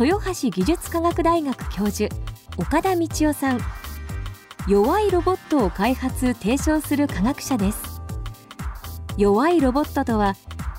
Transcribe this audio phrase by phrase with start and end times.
[0.00, 2.12] 豊橋技術科学大学教授
[2.56, 3.60] 岡田道夫さん。
[4.66, 8.00] 弱いロボットを開発提唱する科学者です。
[9.16, 10.34] 弱いロボットとは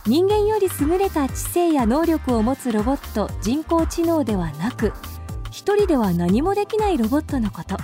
[0.06, 4.92] 人間より優れた知性や能力を持つロボット人工知能ではなく
[5.50, 7.78] 一人では何もできないロボットのこと。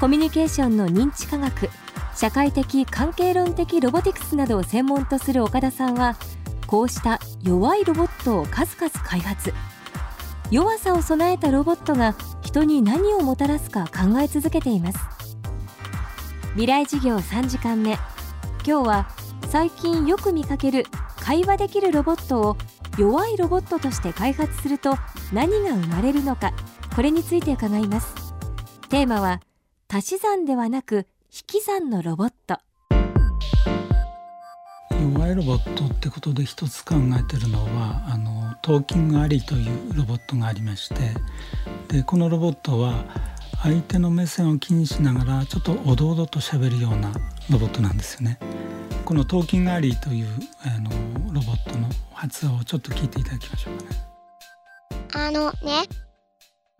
[0.00, 1.70] コミュニケーションの認知科学
[2.16, 6.16] 社会的関係論的ロボティクスなどを専門とする岡田さんは
[6.66, 9.54] こうした弱いロボットを数々開発。
[10.50, 14.98] 弱さを備えたロボットが人に何をもたらすか考え続けています。
[16.52, 17.92] 未来事業3時間目。
[18.66, 19.08] 今日は
[19.48, 20.86] 最近よく見かける
[21.16, 22.56] 会話できるロボットを
[22.98, 24.96] 弱いロボットとして開発すると
[25.32, 26.52] 何が生まれるのか。
[26.94, 28.14] これについて伺います。
[28.88, 29.40] テーマは
[29.88, 32.58] 足し算ではなく引き算のロボット。
[34.90, 40.94] 弱いロボットってことで一つ考えてるのはあのトーキングアリというロボットがありまして
[41.88, 43.04] でこのロボットは
[43.62, 47.12] 相手の目線を気にしながらちょっとおどおどと喋るような
[47.50, 48.38] ロボットなんですよね。
[49.04, 50.28] このトーキングアリという
[50.62, 50.90] あの
[51.34, 53.90] ロボットの発音をちょっと聞いていただきましょうかね。
[55.12, 55.86] あのね、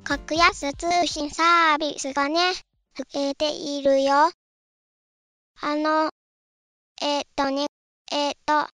[0.05, 2.55] 格安通信サービスがね、
[2.96, 4.30] 増えているよ。
[5.60, 6.08] あの、
[7.02, 7.66] えっ、とね、
[8.10, 8.73] えっ、と、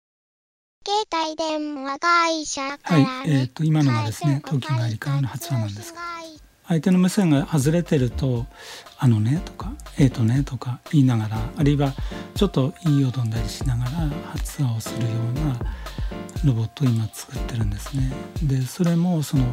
[0.90, 6.00] 携帯電話会社から、ね、はい、えっ、と今のがですね、東京ガリからの発話なんですが、
[6.68, 8.48] 相手の目線が外れてると
[8.98, 11.94] 「あのね」とか「えっ、とね」とか言いながらあるいは
[12.34, 13.92] ちょっと言いよどんだりしながら
[14.32, 15.60] 発話をするような
[16.44, 18.12] ロボットを今作ってるんですね。
[18.42, 19.46] でそれもその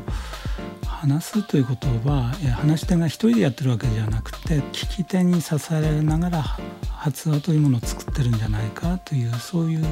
[0.87, 6.57] 話すということは話し手が一人でやってるわけじゃなくて聞き手に支えられながら
[6.89, 9.85] 発話というものを作ってるんじゃないかというそういう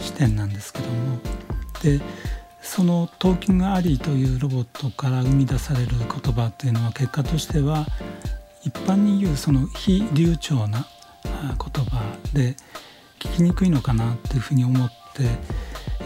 [0.00, 1.18] 視点なんですけども。
[1.82, 2.00] で
[2.60, 7.86] そのトーキングアリーというロボットから生み出される言葉というのは結果としては
[8.62, 10.86] 一般に言うその非流暢な
[11.24, 12.02] 言葉
[12.34, 12.56] で
[13.18, 15.22] 聞きにくいのかなっていうふうに思って、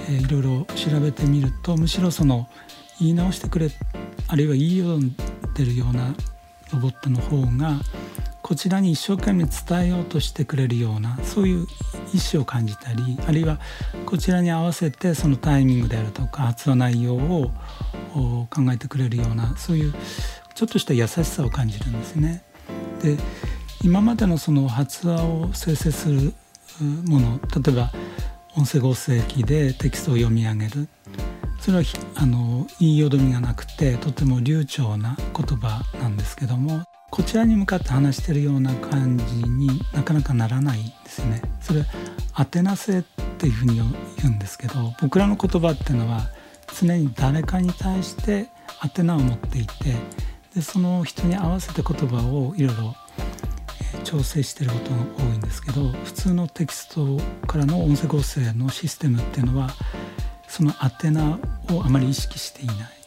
[0.09, 2.49] えー、いろいろ調べてみるとむしろその
[3.01, 3.69] 言い直してくれ
[4.29, 5.17] あるいは言いよん
[5.55, 6.15] でるような
[6.73, 7.81] ロボットの方が
[8.43, 11.67] こちらに一生懸命伝えようとしてくれるようなそういう
[12.13, 13.61] 意思を感じたりあるいは
[14.05, 17.51] こちらに合わせてそのタイミングであるとか発話内容を
[18.15, 19.95] 考えてくれるようなそういう
[20.55, 22.43] ちょっとした優しさを感じるんですね。
[23.03, 23.17] で
[23.83, 26.35] 今までのその発話を生成する
[27.07, 27.91] もの例えば
[28.57, 30.89] 音声合成機でテキストを読み上げる
[31.61, 31.85] それは
[32.17, 41.43] あの言いよどみがなくてとても流暢な言葉なんですけどもこちらに向かって話してるような感じになかなかならないんですね。
[41.61, 41.85] それ
[42.33, 43.03] アテナ性っ
[43.37, 43.85] ていうふうに言
[44.31, 46.31] うんですけど僕らの言葉っていうのは
[46.81, 48.49] 常に誰かに対して
[48.81, 49.95] アテナを持っていて
[50.55, 52.97] でその人に合わせて言葉をいろいろ
[54.05, 59.75] 調整してることが多いんですけど普通のテキストからの音声合成のシステムっていうのは
[60.49, 61.39] そのアテナ
[61.71, 63.02] をあまり意識していない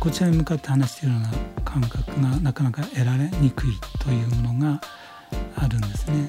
[0.00, 3.70] こちらに向かって話しているような感覚がなかなか得られにくい
[4.00, 4.80] というものが
[5.56, 6.28] あるんですね。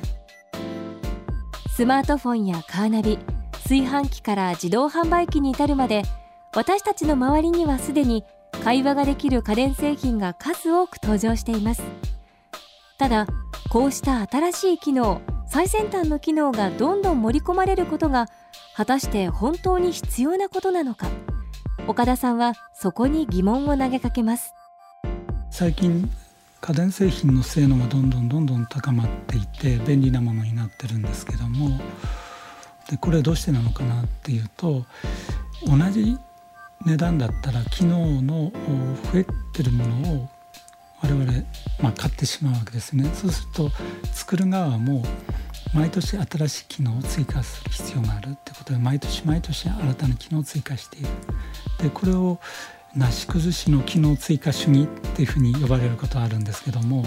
[1.75, 3.17] スマートフォンやカーナビ
[3.63, 6.03] 炊飯器から自動販売機に至るまで
[6.55, 8.23] 私たちの周りにはすでに
[8.63, 11.83] 会話ができる家電製品が数多く登場しています。
[12.97, 13.27] ただ
[13.69, 18.27] こうした新しい機能最先端の機能がどんどん盛り込まれることが
[18.75, 21.07] 果たして本当に必要なことなのか。
[21.87, 24.53] 岡田さんはそこに疑問を投げかけます。
[25.49, 26.09] 最近
[26.59, 31.79] 家電製品の性能がどんどんどんどん高まっていて便利なものになってるんですけども
[32.89, 34.85] でこれどうしてなのかなっていうと
[35.65, 36.17] 同じ
[36.85, 38.51] 値段だったら機能の
[39.13, 40.29] 増えてるものを
[41.01, 41.25] 我々、
[41.81, 43.09] まあ、買ってしまうわけですね。
[43.13, 43.71] そうすると
[44.11, 45.05] 作る側も
[45.73, 51.07] 毎年新しい機能を追加する必要があるってことで毎年毎年新たな機能を追加している
[51.81, 52.39] でこれを
[52.95, 57.05] なし崩しの機能追加主義っていうふうに呼ばれることあるんですけども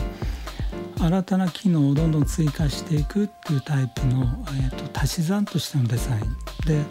[1.00, 6.20] 新たな機能をどんどん追加していくっていうタイプの、えーと、足し算としてのデザイン
[6.66, 6.84] で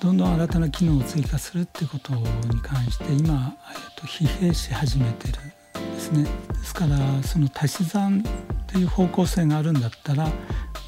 [0.00, 6.24] どんどん新たな機能を追加するっていうことに関して今、えー、と疲弊し始めてるんですね。
[6.24, 8.24] ですからその足し算
[8.62, 10.32] っていう方向性があるんだったら、ま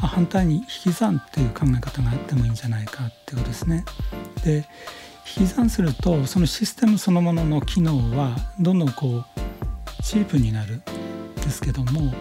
[0.03, 3.85] あ、反対に引き算っていう考え方があってもいいんじゃないかっていうことですね。
[4.45, 4.65] で
[5.39, 10.83] 引き算するとそのシステムそのものの機能はどんどんこうチープになるん
[11.37, 12.13] ですけども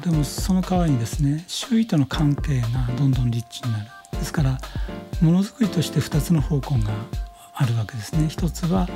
[0.00, 3.86] でもその代わりにですね周囲との関係がどんどんリッチになる。
[4.12, 4.58] ですから
[5.20, 6.92] ものづくりとして2つの方向が
[7.54, 8.28] あるわけですね。
[8.28, 8.88] 一つは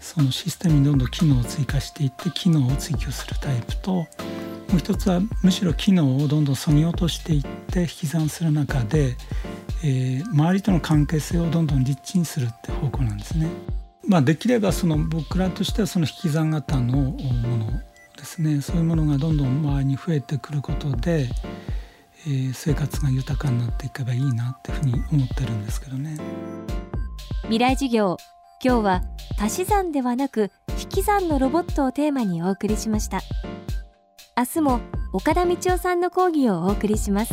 [0.00, 4.06] そのシステムにどんどん機能を追加していって機能を追求するタイプとも
[4.76, 9.16] う一つはむしろ機能をどんどんそぎ落としていって引き算する中で、
[9.84, 13.48] えー、周りとの関係性をどんどんリッチにするって方向なんですね。
[14.06, 17.12] まあ、できればその僕らとしてはその引き算型のも
[17.56, 17.66] の
[18.16, 18.60] ですね。
[18.60, 21.28] そういうものがどんどん周りに増えてくることで、
[22.26, 26.16] えー、生活が豊かになっていけばいいなっていうふうに思ってるんですけどね。
[27.42, 28.16] 未来授業
[28.64, 29.02] 今日は
[29.40, 33.20] 足し算ではなく引き算のロボットをテーマにお送りしました。
[34.36, 34.80] 明日も
[35.12, 37.32] 岡田道夫さんの講義をお送りします。